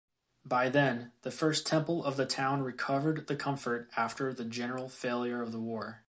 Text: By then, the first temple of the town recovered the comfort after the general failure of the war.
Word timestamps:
By 0.43 0.67
then, 0.67 1.11
the 1.21 1.29
first 1.29 1.67
temple 1.67 2.03
of 2.03 2.17
the 2.17 2.25
town 2.25 2.63
recovered 2.63 3.27
the 3.27 3.35
comfort 3.35 3.87
after 3.95 4.33
the 4.33 4.45
general 4.45 4.89
failure 4.89 5.43
of 5.43 5.51
the 5.51 5.59
war. 5.61 5.99